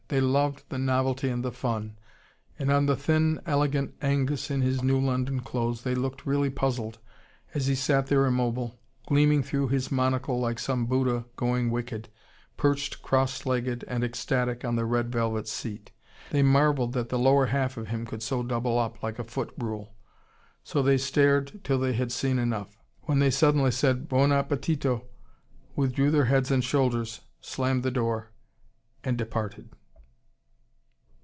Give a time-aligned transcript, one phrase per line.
[0.11, 1.97] They loved the novelty and the fun.
[2.59, 6.99] And on the thin, elegant Angus in his new London clothes, they looked really puzzled,
[7.53, 8.77] as he sat there immobile,
[9.07, 12.09] gleaming through his monocle like some Buddha going wicked,
[12.57, 15.93] perched cross legged and ecstatic on the red velvet seat.
[16.31, 19.53] They marvelled that the lower half of him could so double up, like a foot
[19.57, 19.95] rule.
[20.61, 22.77] So they stared till they had seen enough.
[23.03, 25.05] When they suddenly said "Buon 'appetito,"
[25.77, 28.31] withdrew their heads and shoulders, slammed the door,
[29.05, 29.69] and departed.